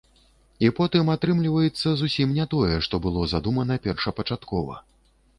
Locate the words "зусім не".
2.01-2.45